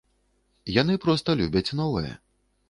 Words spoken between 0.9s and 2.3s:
проста любяць новае.